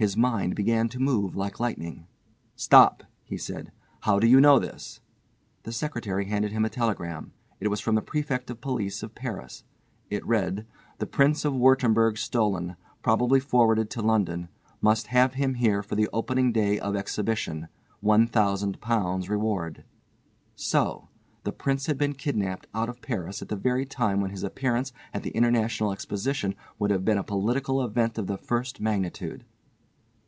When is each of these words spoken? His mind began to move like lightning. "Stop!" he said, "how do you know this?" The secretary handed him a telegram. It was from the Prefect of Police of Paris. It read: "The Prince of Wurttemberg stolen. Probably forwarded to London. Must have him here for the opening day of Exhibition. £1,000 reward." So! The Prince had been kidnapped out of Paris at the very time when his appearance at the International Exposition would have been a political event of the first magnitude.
His 0.00 0.16
mind 0.16 0.54
began 0.54 0.88
to 0.90 1.00
move 1.00 1.34
like 1.34 1.58
lightning. 1.58 2.06
"Stop!" 2.54 3.02
he 3.24 3.36
said, 3.36 3.72
"how 4.02 4.20
do 4.20 4.28
you 4.28 4.40
know 4.40 4.60
this?" 4.60 5.00
The 5.64 5.72
secretary 5.72 6.26
handed 6.26 6.52
him 6.52 6.64
a 6.64 6.68
telegram. 6.70 7.32
It 7.58 7.66
was 7.66 7.80
from 7.80 7.96
the 7.96 8.00
Prefect 8.00 8.48
of 8.48 8.60
Police 8.60 9.02
of 9.02 9.16
Paris. 9.16 9.64
It 10.08 10.24
read: 10.24 10.68
"The 10.98 11.08
Prince 11.08 11.44
of 11.44 11.52
Wurttemberg 11.52 12.16
stolen. 12.16 12.76
Probably 13.02 13.40
forwarded 13.40 13.90
to 13.90 14.00
London. 14.00 14.48
Must 14.80 15.08
have 15.08 15.34
him 15.34 15.54
here 15.54 15.82
for 15.82 15.96
the 15.96 16.08
opening 16.12 16.52
day 16.52 16.78
of 16.78 16.94
Exhibition. 16.94 17.66
£1,000 18.00 19.28
reward." 19.28 19.82
So! 20.54 21.08
The 21.42 21.50
Prince 21.50 21.86
had 21.86 21.98
been 21.98 22.12
kidnapped 22.12 22.68
out 22.72 22.88
of 22.88 23.02
Paris 23.02 23.42
at 23.42 23.48
the 23.48 23.56
very 23.56 23.84
time 23.84 24.20
when 24.20 24.30
his 24.30 24.44
appearance 24.44 24.92
at 25.12 25.24
the 25.24 25.30
International 25.30 25.90
Exposition 25.90 26.54
would 26.78 26.92
have 26.92 27.04
been 27.04 27.18
a 27.18 27.24
political 27.24 27.82
event 27.84 28.16
of 28.16 28.28
the 28.28 28.38
first 28.38 28.80
magnitude. 28.80 29.44